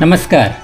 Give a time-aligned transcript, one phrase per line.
[0.00, 0.56] नमस्कार।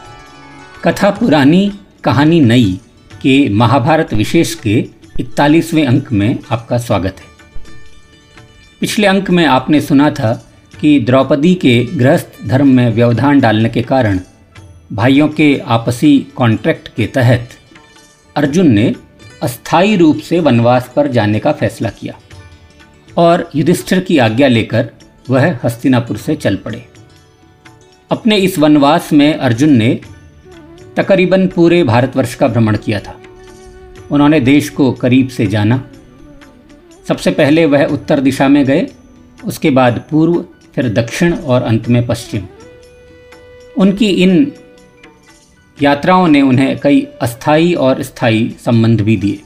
[0.84, 1.72] कथा पुरानी,
[2.04, 2.80] कहानी नई
[3.22, 4.88] के महाभारत विशेष के
[5.20, 7.26] इकतालीसवें अंक में आपका स्वागत है।
[8.80, 13.82] पिछले अंक में आपने सुना था कि द्रौपदी के गृहस्थ धर्म में व्यवधान डालने के
[13.82, 14.20] कारण
[14.92, 17.48] भाइयों के आपसी कॉन्ट्रैक्ट के तहत
[18.36, 18.94] अर्जुन ने
[19.42, 22.14] अस्थायी रूप से वनवास पर जाने का फैसला किया
[23.16, 24.90] और युधिष्ठिर की आज्ञा लेकर
[25.30, 26.91] वह हस्तिनापुर से चल पड़े।
[28.12, 30.00] अपने इस वनवास में अर्जुन ने
[30.96, 33.20] तकरीबन पूरे भारतवर्ष का भ्रमण किया था।
[34.10, 35.84] उन्होंने देश को करीब से जाना।
[37.08, 38.86] सबसे पहले वह उत्तर दिशा में गए,
[39.44, 40.44] उसके बाद पूर्व,
[40.74, 42.42] फिर दक्षिण और अंत में पश्चिम।
[43.78, 44.52] उनकी इन
[45.82, 49.40] यात्राओं ने उन्हें कई अस्थाई और स्थायी संबंध भी दिए।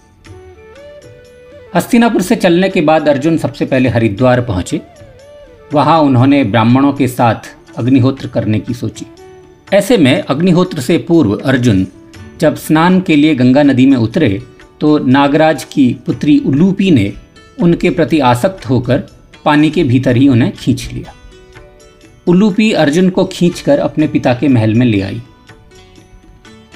[1.74, 4.80] हस्तिनापुर से चलने के बाद अर्जुन सबसे पहले हरिद्वार पहुँचे।
[5.72, 9.06] वहाँ उन्होंने ब्राह्मणों के साथ अग्निहोत्र करने की सोची।
[9.72, 11.86] ऐसे में अग्निहोत्र से पूर्व अर्जुन
[12.40, 14.42] जब स्नान के लिए गंगा नदी में उतरे
[14.80, 17.12] तो नागराज की पुत्री उलूपी ने
[17.60, 19.02] उनके प्रति आसक्त होकर
[19.44, 21.14] पानी के भीतर ही उन्हें खींच लिया।
[22.26, 25.20] उल्लूपी अर्जुन को खींचकर अपने पिता के महल में ले आई।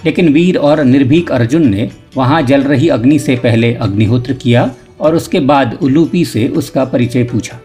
[0.04, 5.14] लेकिन वीर और निर्भीक अर्जुन ने वहाँ जल रही अग्नि से पहले अग्निहोत्र किया और
[5.14, 7.60] उसके बाद उल्लूपी से उसका परिचय पूछा।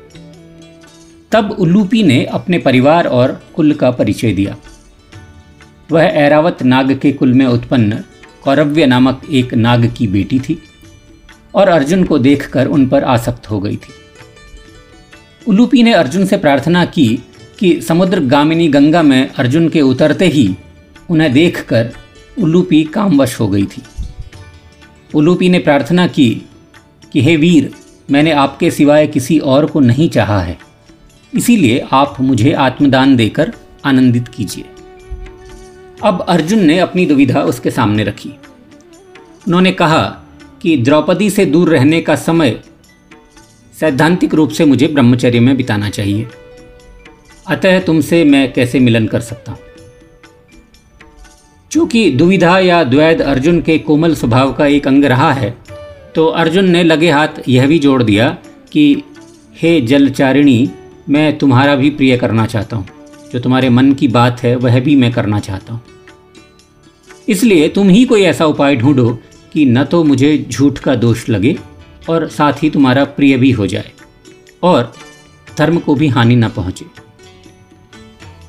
[1.32, 4.58] तब उल्लूपी ने अपने परिवार और कुल का परिचय दिया।
[5.92, 8.04] वह ऐरावत नाग के कुल में उत्पन्न
[8.44, 10.64] कौरव्य नामक एक नाग की बेटी थी
[11.56, 13.94] और अर्जुन को देखकर उन पर आसक्त हो गई थी।
[15.48, 17.20] उल्लूपी ने अर्जुन से प्रार्थना की
[17.60, 20.56] कि समुद्र गामिनी गंगा में अर्जुन के उतरते ही
[21.10, 21.92] उन्हें देखकर
[22.40, 23.84] उल्लूपी कामवश हो गई थी।
[25.16, 26.42] उल्लूपी ने प्रार्थना की
[27.12, 27.72] कि, हे वीर,
[28.12, 30.65] मैंने आपके सिवाय किसी और को नहीं चाहा है।
[31.36, 33.52] इसीलिए आप मुझे आत्मदान देकर
[33.86, 34.66] आनंदित कीजिए।
[36.04, 38.30] अब अर्जुन ने अपनी दुविधा उसके सामने रखी।
[39.48, 40.04] उन्होंने कहा
[40.62, 42.60] कि द्रौपदी से दूर रहने का समय
[43.80, 46.28] सैद्धांतिक रूप से मुझे ब्रह्मचर्य में बिताना चाहिए।
[47.48, 49.60] अतः तुमसे मैं कैसे मिलन कर सकता हूँ?
[51.72, 55.58] चूँकि दुविधा या द्वैध अर्जुन के कोमल स्वभाव का एक अंग रहा है
[56.16, 58.38] तो अर्जुन ने लगे हाथ यह भी जोड़ दिया
[58.72, 59.04] कि,
[59.56, 60.70] हे जलचारिणी
[61.10, 62.88] मैं तुम्हारा भी प्रिय करना चाहता हूँ।
[63.34, 65.82] जो तुम्हारे मन की बात है, वह भी मैं करना चाहता हूँ।
[67.28, 69.20] इसलिए तुम ही कोई ऐसा उपाय ढूंढो
[69.54, 71.58] कि न तो मुझे झूठ का दोष लगे
[72.10, 73.92] और साथ ही तुम्हारा प्रिय भी हो जाए
[74.64, 74.94] और
[75.58, 76.86] धर्म को भी हानि न पहुँचे।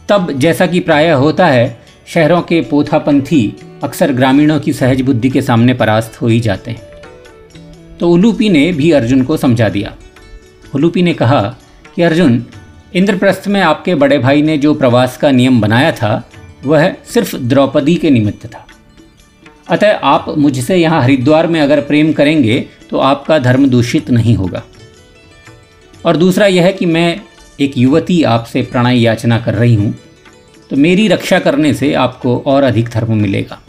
[0.08, 5.42] तब जैसा कि प्रायः होता है, शहरों के पोथापंथी अक्सर ग्रामीणों की सहज बुद्धि के
[5.42, 6.82] सामने परास्त हो ही जाते हैं।
[8.00, 9.96] तो उलूपी ने भी अर्जुन को समझा दिया।
[10.74, 11.56] उलूपी ने कहा
[11.96, 12.44] कि अर्जुन,
[12.94, 16.30] इंद्रप्रस्थ में आपके बड़े भाई ने जो प्रवास का नियम बनाया था,
[16.64, 18.66] वह सिर्फ़ द्रौपदी के निमित्त था।
[19.68, 22.58] अतः आप मुझसे यहाँ हरिद्वार में अगर प्रेम करेंगे
[22.90, 24.62] तो आपका धर्म दूषित नहीं होगा।
[26.04, 27.20] और दूसरा यह है कि मैं
[27.60, 29.94] एक युवती आपसे प्रणय याचना कर रही हूँ
[30.70, 33.60] तो मेरी रक्षा करने से आपको और अधिक धर्म मिलेगा।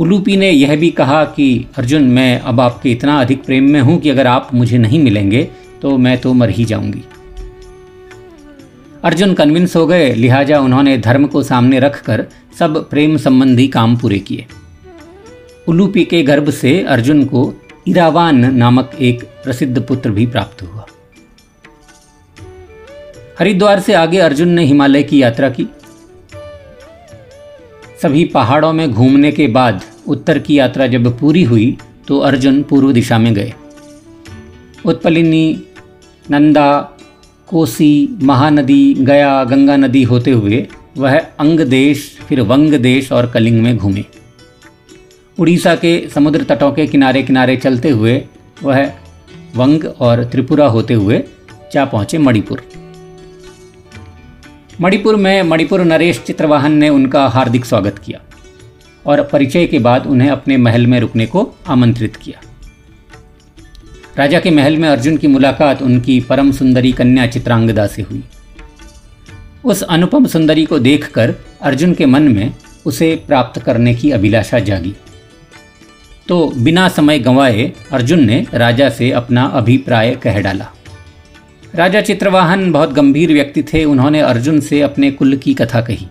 [0.00, 4.00] उलूपी ने यह भी कहा कि, अर्जुन, मैं अब आपके इतना अधिक प्रेम में हूँ
[4.00, 5.50] कि अगर आप मुझे नहीं मिलेंगे
[5.82, 7.04] तो मैं तो मर ही जाऊँगी।
[9.04, 12.26] अर्जुन कन्विंस हो गए, लिहाजा उन्होंने धर्म को सामने रखकर
[12.58, 14.46] सब प्रेम संबंधी काम पूरे किए।
[15.68, 17.54] उलूपी के गर्भ से अर्जुन को
[17.88, 20.86] इरावान नामक एक प्रसिद्ध पुत्र भी प्राप्त हुआ।
[23.38, 25.66] हरिद्वार से आगे अर्जुन ने हिमालय की यात्रा की।
[28.02, 31.76] सभी पहाड़ों में घूमने के बाद उत्तर की यात्रा जब पूरी हुई
[32.08, 33.52] तो अर्जुन पूर्व दिशा में गए।
[34.84, 35.62] उत्पलिनी,
[36.30, 36.80] नंदा,
[37.48, 40.66] कोसी, महानदी, गया, गंगा नदी होते हुए
[40.96, 44.04] वह अंग देश, फिर वंग देश और कलिंग में घूमे।
[45.38, 48.22] उड़ीसा के समुद्र तटों के किनारे किनारे चलते हुए
[48.62, 48.92] वह
[49.56, 51.22] वंग और त्रिपुरा होते हुए
[51.72, 52.62] जा पहुँचे मणिपुर।
[54.80, 58.20] मणिपुर में मणिपुर नरेश चित्रवाहन ने उनका हार्दिक स्वागत किया।
[59.06, 62.40] और परिचय के बाद उन्हें अपने महल में रुकने को आमंत्रित किया।
[64.18, 68.24] राजा के महल में अर्जुन की मुलाकात उनकी परम सुंदरी कन्या चित्रांगदा से हुई।
[69.64, 72.54] उस अनुपम सुंदरी को देखकर अर्जुन के मन में
[72.86, 74.94] उसे प्राप्त करने की अभिलाषा जागी।
[76.28, 80.66] तो बिना समय गंवाए अर्जुन ने राजा से अपना अभिप्राय कह डाला।
[81.74, 86.08] राजा चित्रवाहन बहुत गंभीर व्यक्ति थे, उन्होंने अर्जुन से अपने कुल की कथा कही।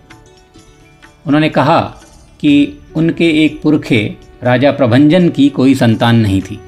[1.26, 1.99] उन्होंने कहा
[2.40, 6.60] कि उनके एक पुरखे राजा प्रभंजन की कोई संतान नहीं थी।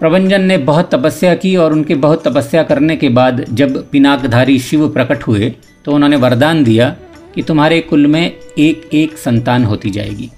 [0.00, 4.88] प्रभंजन ने बहुत तपस्या की और उनके बहुत तपस्या करने के बाद जब पिनाकधारी शिव
[4.88, 6.96] प्रकट हुए तो उन्होंने वरदान दिया
[7.34, 10.30] कि तुम्हारे कुल में एक एक संतान होती जाएगी।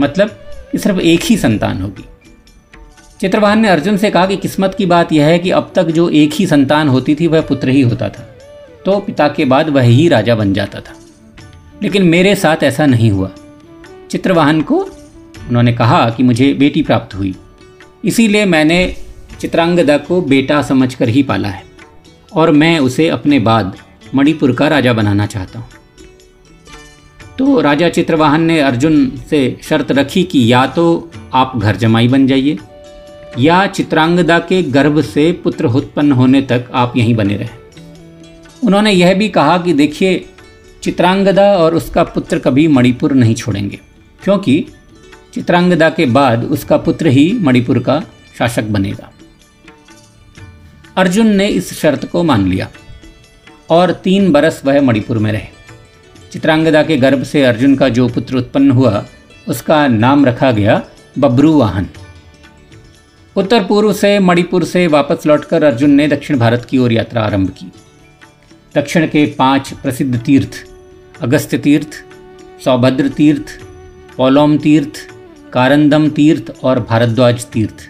[0.00, 0.28] मतलब
[0.72, 2.04] कि सिर्फ़ एक ही संतान होगी।
[3.20, 6.08] चित्रवाहन ने अर्जुन से कहा कि किस्मत की बात यह है कि अब तक जो
[6.08, 8.36] एक ही संतान होती थी, वह पुत्र ही होता था।
[8.86, 10.92] तो पिता के बाद वह ही राजा बन जाता था।
[11.82, 13.30] लेकिन मेरे साथ ऐसा नहीं हुआ।
[14.10, 14.78] चित्रवाहन को
[15.48, 17.34] उन्होंने कहा कि मुझे बेटी प्राप्त हुई।
[18.04, 18.96] इसीलिए मैंने
[19.40, 21.62] चित्रांगदा को बेटा समझकर ही पाला है
[22.32, 23.76] और मैं उसे अपने बाद
[24.14, 25.68] मणिपुर का राजा बनाना चाहता हूँ।
[27.38, 32.26] तो राजा चित्रवाहन ने अर्जुन से शर्त रखी कि या तो आप घर जमाई बन
[32.26, 32.58] जाइए,
[33.38, 37.58] या चित्रांगदा के गर्भ से पुत्र उत्पन्न होने तक आप यहीं बने रहें।
[38.64, 40.24] उन्होंने यह भी कहा कि देखिए,
[40.82, 43.80] चित्रांगदा और उसका पुत्र कभी मणिपुर नहीं छोड़ेंगे।
[44.24, 44.64] क्योंकि
[45.34, 48.02] चित्रांगदा के बाद उसका पुत्र ही मणिपुर का
[48.38, 49.10] शासक बनेगा।
[50.96, 52.68] अर्जुन ने इस शर्त को मान लिया
[53.70, 55.48] और तीन बरस वह मणिपुर में रहे।
[56.32, 59.04] चित्रांगदा के गर्भ से अर्जुन का जो पुत्र उत्पन्न हुआ,
[59.48, 60.82] उसका नाम रखा गया
[61.18, 61.88] बब्रुवाहन
[63.36, 67.50] उत्तर पूर्व से मणिपुर से वापस लौटकर अर्जुन ने दक्षिण भारत की ओर यात्रा आरंभ
[67.50, 67.70] की।
[68.74, 70.64] दक्षिण के पाँच प्रसिद्ध तीर्थ
[71.20, 71.88] अगस्त्य तीर्थ,
[72.64, 73.58] सौभद्र तीर्थ
[74.20, 74.98] पौलोम तीर्थ,
[75.52, 77.88] कारंदम तीर्थ और भारद्वाज तीर्थ।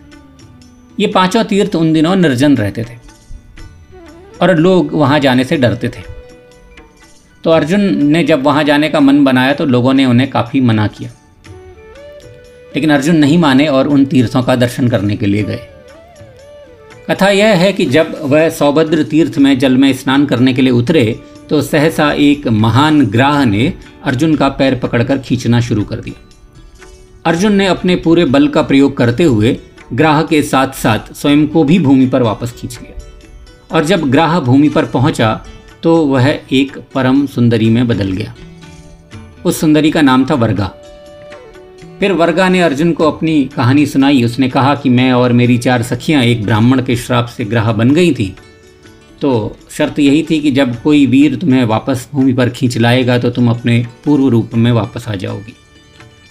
[1.00, 2.94] ये पाँचों तीर्थ उन दिनों निर्जन रहते थे
[4.40, 6.02] और लोग वहाँ जाने से डरते थे।
[7.44, 10.86] तो अर्जुन ने जब वहाँ जाने का मन बनाया तो लोगों ने उन्हें काफ़ी मना
[10.86, 11.10] किया।
[12.74, 15.66] लेकिन अर्जुन नहीं माने और उन तीर्थों का दर्शन करने के लिए गए।
[17.10, 20.72] कथा यह है कि जब वह सौभद्र तीर्थ में जल में स्नान करने के लिए
[20.72, 23.72] उतरे तो सहसा एक महान ग्राह ने
[24.04, 26.28] अर्जुन का पैर पकड़कर खींचना शुरू कर दिया।
[27.26, 29.56] अर्जुन ने अपने पूरे बल का प्रयोग करते हुए
[29.92, 34.38] ग्राह के साथ साथ स्वयं को भी भूमि पर वापस खींच लिया। और जब ग्राह
[34.40, 35.32] भूमि पर पहुँचा
[35.82, 38.34] तो वह एक परम सुंदरी में बदल गया।
[39.44, 40.66] उस सुंदरी का नाम था वर्गा।
[42.00, 45.82] फिर वर्गा ने अर्जुन को अपनी कहानी सुनाई। उसने कहा कि मैं और मेरी चार
[45.82, 48.34] सखियाँ एक ब्राह्मण के श्राप से ग्राह बन गई थी।
[49.20, 53.30] तो शर्त यही थी कि जब कोई वीर तुम्हें वापस भूमि पर खींच लाएगा तो
[53.30, 55.54] तुम अपने पूर्व रूप में वापस आ जाओगी।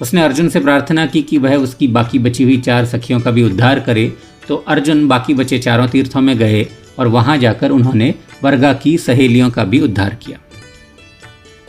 [0.02, 3.44] उसने अर्जुन से प्रार्थना की कि वह उसकी बाकी बची हुई चार सखियों का भी
[3.44, 4.12] उद्धार करे।
[4.48, 6.66] तो अर्जुन बाकी बचे चारों तीर्थों में गए
[7.00, 8.14] और वहाँ जाकर उन्होंने
[8.44, 10.38] वर्गा की सहेलियों का भी उद्धार किया।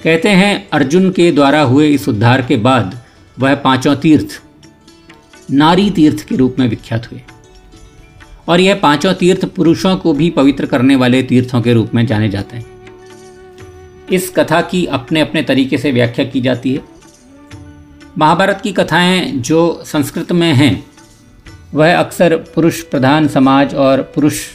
[0.05, 3.00] कहते हैं, अर्जुन के द्वारा हुए इस उद्धार के बाद
[3.38, 4.40] वह पाँचों तीर्थ,
[5.50, 7.20] नारी तीर्थ के रूप में विख्यात हुए।
[8.50, 12.29] और यह पाँचों तीर्थ पुरुषों को भी पवित्र करने वाले तीर्थों के रूप में जाने
[12.29, 12.67] जाते हैं।
[14.12, 16.81] इस कथा की अपने अपने तरीके से व्याख्या की जाती है।
[18.19, 20.85] महाभारत की कथाएँ जो संस्कृत में हैं,
[21.75, 24.47] वह अक्सर पुरुष प्रधान समाज और पुरुष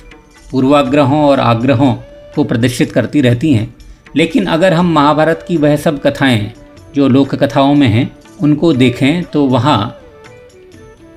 [0.51, 1.93] पूर्वाग्रहों और आग्रहों
[2.35, 3.75] को प्रदर्शित करती रहती हैं।
[4.15, 6.53] लेकिन अगर हम महाभारत की वह सब कथाएँ
[6.95, 9.99] जो लोक कथाओं में हैं, उनको देखें तो वहाँ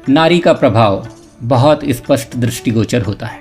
[0.09, 1.09] नारी का प्रभाव
[1.43, 3.41] बहुत स्पष्ट दृष्टिगोचर होता है।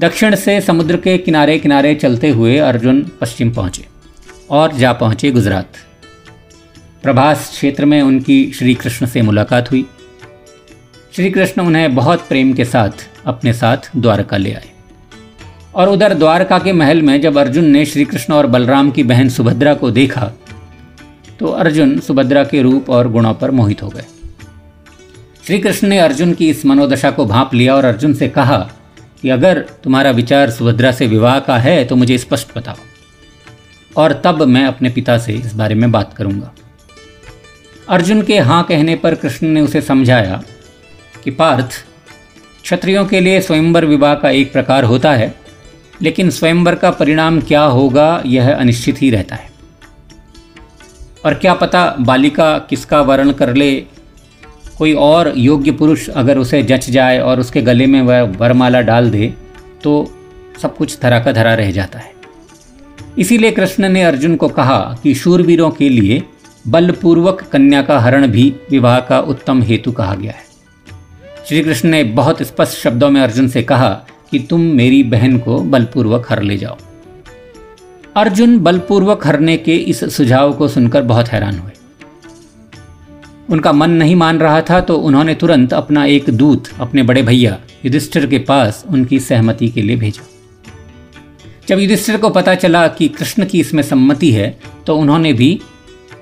[0.00, 3.86] दक्षिण से समुद्र के किनारे किनारे चलते हुए अर्जुन पश्चिम पहुँचे
[4.50, 5.76] और जा पहुँचे गुजरात।
[7.02, 9.84] प्रभास क्षेत्र में उनकी श्री कृष्ण से मुलाकात हुई।
[11.12, 14.70] श्री कृष्ण उन्हें बहुत प्रेम के साथ अपने साथ द्वारका ले आए
[15.74, 19.28] और उधर द्वारका के महल में जब अर्जुन ने श्री कृष्ण और बलराम की बहन
[19.28, 20.30] सुभद्रा को देखा
[21.38, 24.04] तो अर्जुन सुभद्रा के रूप और गुणों पर मोहित हो गए।
[25.48, 28.56] श्री कृष्ण ने अर्जुन की इस मनोदशा को भांप लिया और अर्जुन से कहा
[29.22, 32.76] कि अगर तुम्हारा विचार सुभद्रा से विवाह का है तो मुझे स्पष्ट बताओ।
[33.96, 36.52] और तब मैं अपने पिता से इस बारे में बात करूँगा।
[37.88, 40.42] अर्जुन के हाँ कहने पर कृष्ण ने उसे समझाया
[41.24, 41.84] कि पार्थ,
[42.62, 45.34] क्षत्रियों के लिए स्वयंवर विवाह का एक प्रकार होता है,
[46.02, 49.50] लेकिन स्वयंवर का परिणाम क्या होगा, यह अनिश्चित ही रहता है।
[51.24, 53.97] और क्या पता बालिका किसका वर्ण कर ले
[54.78, 59.10] कोई और योग्य पुरुष अगर उसे जच जाए और उसके गले में वह वरमाला डाल
[59.10, 59.34] दे
[59.84, 59.92] तो
[60.62, 62.12] सब कुछ धरा का धरा रह जाता है।
[63.18, 66.22] इसीलिए कृष्ण ने अर्जुन को कहा कि शूरवीरों के लिए
[66.68, 70.46] बलपूर्वक कन्या का हरण भी विवाह का उत्तम हेतु कहा गया है।
[71.48, 73.88] श्री कृष्ण ने बहुत स्पष्ट शब्दों में अर्जुन से कहा
[74.30, 76.76] कि तुम मेरी बहन को बलपूर्वक हर ले जाओ।
[78.16, 81.72] अर्जुन बलपूर्वक हरने के इस सुझाव को सुनकर बहुत हैरान हुए।
[83.48, 87.58] उनका मन नहीं मान रहा था तो उन्होंने तुरंत अपना एक दूत, अपने बड़े भैया
[87.84, 90.26] युधिष्ठिर के पास उनकी सहमति के लिए भेजा।
[91.68, 95.60] जब युधिष्ठिर को पता चला कि कृष्ण की इसमें सम्मति है तो उन्होंने भी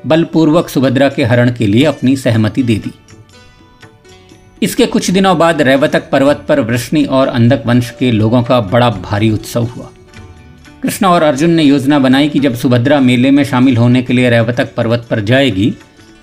[0.06, 2.92] बलपूर्वक सुभद्रा के हरण के लिए अपनी सहमति दे दी।
[4.62, 8.90] इसके कुछ दिनों बाद रैवतक पर्वत पर वृष्णि और अंधक वंश के लोगों का बड़ा
[8.90, 9.90] भारी उत्सव हुआ।
[10.82, 14.30] कृष्ण और अर्जुन ने योजना बनाई कि जब सुभद्रा मेले में शामिल होने के लिए
[14.30, 15.74] रैवतक पर्वत पर जाएगी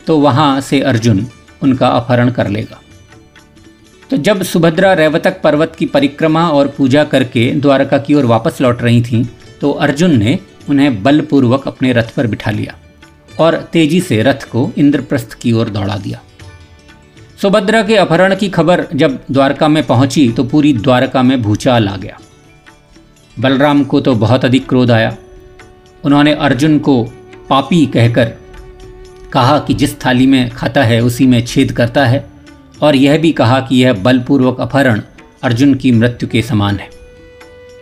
[0.07, 1.25] तो वहाँ से अर्जुन
[1.62, 2.79] उनका अपहरण कर लेगा।
[4.10, 8.81] तो जब सुभद्रा रैवतक पर्वत की परिक्रमा और पूजा करके द्वारका की ओर वापस लौट
[8.81, 9.24] रही थीं
[9.62, 10.38] तो अर्जुन ने
[10.69, 12.75] उन्हें बलपूर्वक अपने रथ पर बिठा लिया
[13.39, 16.22] और तेज़ी से रथ को इंद्रप्रस्थ की ओर दौड़ा दिया।
[17.41, 21.95] सुभद्रा के अपहरण की खबर जब द्वारका में पहुँची तो पूरी द्वारका में भूचाल आ
[21.98, 22.19] गया।
[23.38, 25.15] बलराम को तो बहुत अधिक क्रोध आया।
[26.03, 27.03] उन्होंने अर्जुन को
[27.50, 28.31] पापी कहकर
[29.33, 32.29] कहा कि जिस थाली में खाता है, उसी में छेद करता है,
[32.81, 35.01] और यह भी कहा कि यह बलपूर्वक अपहरण
[35.43, 36.89] अर्जुन की मृत्यु के समान है।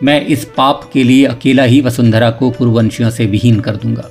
[0.04, 4.10] मैं इस पाप के लिए अकेला ही वसुंधरा को कुरुवंशियों से विहीन कर दूँगा।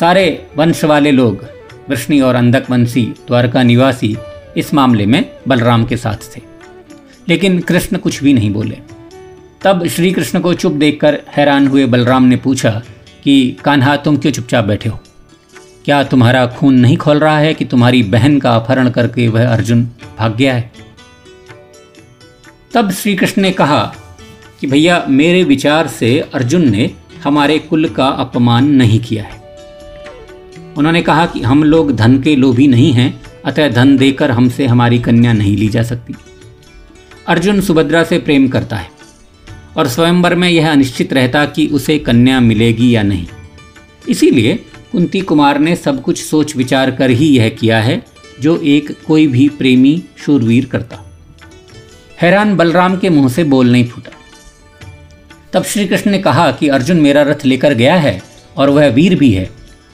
[0.00, 1.44] सारे वंश वाले लोग,
[1.88, 4.16] वृष्णि और अंधक वंशी द्वारका निवासी,
[4.56, 6.40] इस मामले में बलराम के साथ थे।
[7.28, 8.78] लेकिन कृष्ण कुछ भी नहीं बोले।
[9.62, 12.82] तब श्री कृष्ण को चुप देखकर हैरान हुए बलराम ने पूछा
[13.24, 15.00] कि, कान्हा, तुम क्यों चुपचाप बैठे हो?
[15.84, 19.84] क्या तुम्हारा खून नहीं खोल रहा है कि तुम्हारी बहन का अपहरण करके वह अर्जुन
[20.18, 20.72] भाग गया है?
[22.74, 23.94] तब श्री कृष्ण ने कहा
[24.60, 26.90] कि भैया, मेरे विचार से अर्जुन ने
[27.24, 29.42] हमारे कुल का अपमान नहीं किया है।
[30.76, 34.98] उन्होंने कहा कि हम लोग धन के लोभी नहीं हैं, अतः धन देकर हमसे हमारी
[34.98, 36.14] कन्या नहीं ली जा सकती।
[37.28, 38.90] अर्जुन सुभद्रा से प्रेम करता है
[39.76, 43.26] और स्वयंवर में यह अनिश्चित रहता कि उसे कन्या मिलेगी या नहीं।
[44.08, 48.02] इसीलिए कुंती कुमार ने सब कुछ सोच विचार कर ही यह किया है,
[48.40, 50.98] जो एक कोई भी प्रेमी शूरवीर करता।
[52.18, 54.10] हैरान बलराम के मुँह से बोल नहीं फूटा।
[55.52, 58.20] तब श्री कृष्ण ने कहा कि अर्जुन मेरा रथ लेकर गया है
[58.56, 59.48] और वह वीर भी है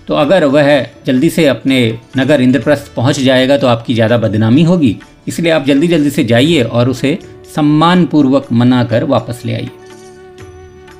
[0.08, 0.68] तो अगर वह
[1.06, 1.78] जल्दी से अपने
[2.16, 4.96] नगर इंद्रप्रस्थ पहुँच जाएगा तो आपकी ज़्यादा बदनामी होगी,
[5.28, 7.18] इसलिए आप जल्दी जल्दी से जाइए और उसे
[7.54, 9.70] सम्मानपूर्वक मना कर वापस ले आइए।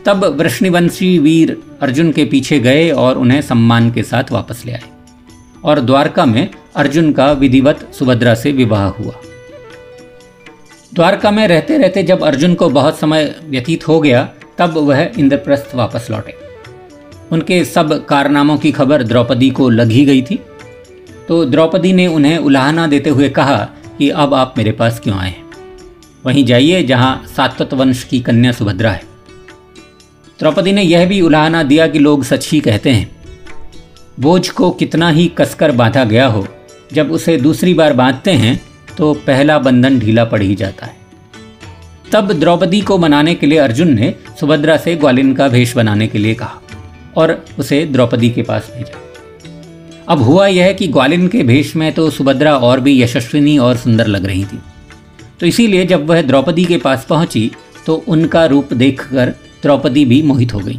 [0.09, 4.83] तब वृष्णिवंशी वीर अर्जुन के पीछे गए और उन्हें सम्मान के साथ वापस ले आए।
[5.65, 9.13] और द्वारका में अर्जुन का विधिवत सुभद्रा से विवाह हुआ।
[10.95, 15.75] द्वारका में रहते रहते जब अर्जुन को बहुत समय व्यतीत हो गया, तब वह इंद्रप्रस्थ
[15.75, 16.35] वापस लौटे।
[17.33, 20.39] उनके सब कारनामों की खबर द्रौपदी को लग गई थी।
[21.29, 25.35] तो द्रौपदी ने उन्हें उलाहना देते हुए कहा कि अब आप मेरे पास क्यों आए
[26.27, 29.18] वहीं जाइए जहाँ सात्वत वंश की कन्या सुभद्रा है।
[30.39, 33.11] द्रौपदी ने यह भी उलाहना दिया कि लोग सच ही कहते हैं।
[34.21, 36.47] बोझ को कितना ही कसकर बांधा गया हो,
[36.93, 38.61] जब उसे दूसरी बार बांधते हैं
[38.97, 40.97] तो पहला बंधन ढीला पड़ ही जाता है।
[42.13, 46.19] तब द्रौपदी को मनाने के लिए अर्जुन ने सुभद्रा से ग्वालिन का भेष बनाने के
[46.19, 46.61] लिए कहा
[47.17, 49.01] और उसे द्रौपदी के पास भेजा।
[50.09, 54.07] अब हुआ यह कि ग्वालिन के भेष में तो सुभद्रा और भी यशस्विनी और सुंदर
[54.07, 54.61] लग रही थी।
[55.41, 57.51] तो इसीलिए जब वह द्रौपदी के पास पहुँची
[57.87, 60.79] तो उनका रूप देखकर द्रौपदी भी मोहित हो गई।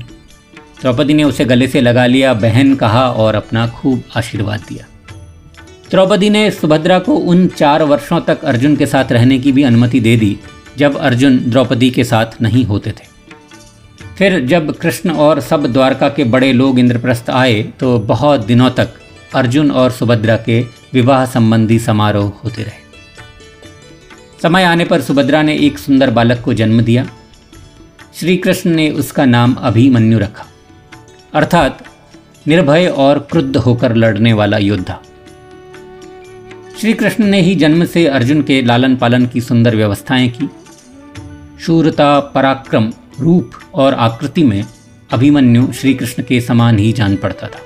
[0.82, 4.86] द्रौपदी ने उसे गले से लगा लिया, बहन कहा और अपना खूब आशीर्वाद दिया।
[5.92, 10.00] द्रौपदी ने सुभद्रा को उन चार वर्षों तक अर्जुन के साथ रहने की भी अनुमति
[10.00, 10.38] दे दी,
[10.78, 13.08] जब अर्जुन द्रौपदी के साथ नहीं होते थे।
[14.18, 18.94] फिर जब कृष्ण और सब द्वारका के बड़े लोग इंद्रप्रस्थ आए तो बहुत दिनों तक
[19.36, 20.62] अर्जुन और सुभद्रा के
[20.94, 22.88] विवाह संबंधी समारोह होते रहे।
[24.44, 27.08] समय आने पर सुभद्रा ने एक सुंदर बालक को जन्म दिया।
[28.16, 30.46] श्री कृष्ण ने उसका नाम अभिमन्यु रखा।
[31.34, 31.84] अर्थात
[32.48, 35.02] निर्भय और क्रुद्ध होकर लड़ने वाला योद्धा।
[36.82, 40.50] श्री कृष्ण ने ही जन्म से अर्जुन के लालन पालन की सुंदर व्यवस्थाएँ की।
[41.62, 44.66] शूरता, पराक्रम, रूप और आकृति में
[45.12, 47.60] अभिमन्यु श्री कृष्ण के समान ही जान पड़ता था।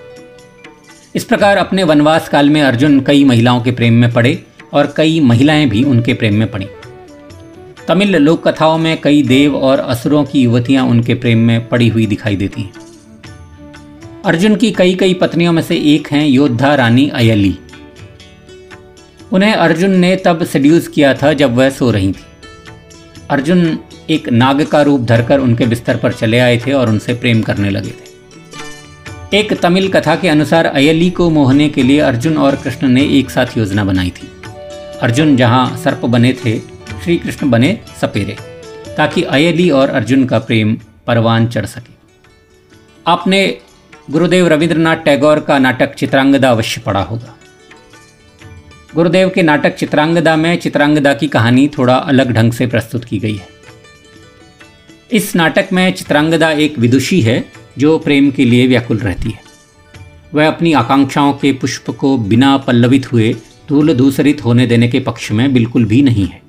[1.15, 5.19] इस प्रकार अपने वनवास काल में अर्जुन कई महिलाओं के प्रेम में पड़े और कई
[5.19, 6.67] महिलाएँ भी उनके प्रेम में पड़ी।
[7.87, 12.05] तमिल लोक कथाओं में कई देव और असुरों की युवतियाँ उनके प्रेम में पड़ी हुई
[12.05, 12.73] दिखाई देती हैं।
[14.25, 17.57] अर्जुन की कई कई पत्नियों में से एक हैं योद्धा रानी अयली।
[19.31, 22.23] उन्हें अर्जुन ने तब सेड्यूस किया था जब वह सो रही थी।
[23.29, 27.41] अर्जुन एक नाग का रूप धरकर उनके बिस्तर पर चले आए थे और उनसे प्रेम
[27.41, 32.55] करने लगे थे। एक तमिल कथा के अनुसार अयली को मोहने के लिए अर्जुन और
[32.55, 34.27] कृष्ण ने एक साथ योजना बनाई थी।
[35.01, 36.72] अर्जुन जहाँ सर्प बने थे
[37.03, 38.37] श्री कृष्ण बने सपेरे,
[38.97, 41.93] ताकि अयली और अर्जुन का प्रेम परवान चढ़ सके।
[43.07, 43.57] आपने
[44.11, 47.35] गुरुदेव रविंद्रनाथ टैगोर का नाटक चित्रांगदा अवश्य पढ़ा होगा।
[48.95, 53.35] गुरुदेव के नाटक चित्रांगदा में चित्रांगदा की कहानी थोड़ा अलग ढंग से प्रस्तुत की गई
[53.35, 53.47] है।
[55.11, 57.45] इस नाटक में चित्रांगदा एक विदुषी है,
[57.77, 59.41] जो प्रेम के लिए व्याकुल रहती है।
[60.33, 63.35] वह अपनी आकांक्षाओं के पुष्प को बिना पल्लवित हुए
[63.69, 66.42] धूल दूसरित होने देने के पक्ष में बिल्कुल भी नहीं है।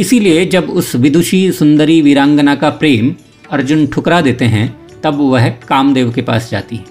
[0.00, 3.14] इसीलिए जब उस विदुषी सुंदरी वीरांगना का प्रेम
[3.50, 6.84] अर्जुन ठुकरा देते हैं, तब वह कामदेव के पास जाती है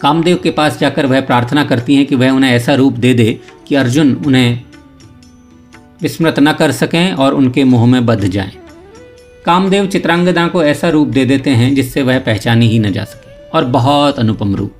[0.00, 3.40] कामदेव के पास जाकर वह प्रार्थना करती हैं कि वह उन्हें ऐसा रूप दे दे
[3.66, 4.62] कि अर्जुन उन्हें
[6.02, 8.52] विस्मृत न कर सकें और उनके मुँह में बध जाएँ।
[9.44, 13.48] कामदेव चित्रांगदा को ऐसा रूप दे देते हैं जिससे वह पहचानी ही न जा सके
[13.48, 14.78] और बहुत अनुपम रूप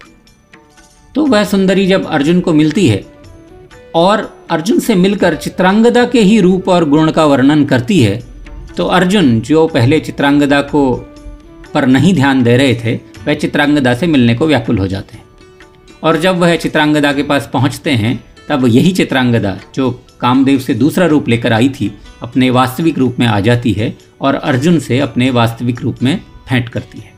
[1.14, 3.04] तो वह सुंदरी जब अर्जुन को मिलती है
[3.94, 8.22] और अर्जुन से मिलकर चित्रांगदा के ही रूप और गुण का वर्णन करती है
[8.76, 10.94] तो अर्जुन जो पहले चित्रांगदा को
[11.74, 12.94] पर नहीं ध्यान दे रहे थे,
[13.26, 15.24] वह चित्रांगदा से मिलने को व्याकुल हो जाते हैं।
[16.02, 19.90] और जब वह चित्रांगदा के पास पहुँचते हैं, तब यही चित्रांगदा, जो
[20.20, 21.92] कामदेव से दूसरा रूप लेकर आई थी,
[22.22, 26.16] अपने वास्तविक रूप में आ जाती है और अर्जुन से अपने वास्तविक रूप में
[26.50, 27.12] भेंट करती है।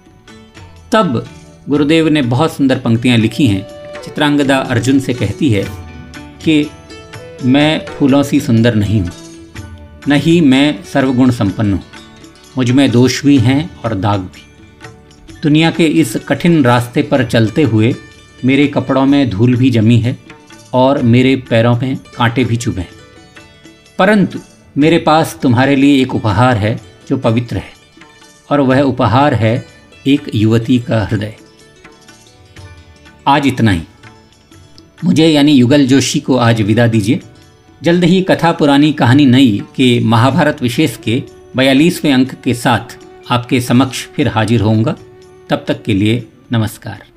[0.92, 1.24] तब
[1.68, 3.66] गुरुदेव ने बहुत सुंदर पंक्तियाँ लिखी हैं।
[4.04, 5.89] चित्रांगदा अर्जुन से कहती है
[6.44, 6.70] कि
[7.44, 9.10] मैं फूलों सी सुंदर नहीं हूँ,
[10.08, 11.82] न ही मैं सर्वगुण संपन्न हूँ।
[12.56, 14.42] मुझमें दोष भी हैं और दाग भी।
[15.42, 17.94] दुनिया के इस कठिन रास्ते पर चलते हुए
[18.44, 20.16] मेरे कपड़ों में धूल भी जमी है
[20.72, 22.88] और मेरे पैरों में कांटे भी चुभे हैं।
[23.98, 24.38] परंतु
[24.76, 26.78] मेरे पास तुम्हारे लिए एक उपहार है
[27.08, 27.72] जो पवित्र है
[28.50, 29.54] और वह उपहार है
[30.06, 31.34] एक युवती का हृदय।
[33.26, 33.82] आज इतना ही।
[35.04, 37.20] मुझे यानी युगल जोशी को आज विदा दीजिए।
[37.82, 41.22] जल्द ही कथा पुरानी कहानी नई के महाभारत विशेष के
[41.56, 42.98] बयालीसवें अंक के साथ
[43.30, 44.96] आपके समक्ष फिर हाजिर होऊँगा।
[45.50, 47.09] तब तक के लिए नमस्कार।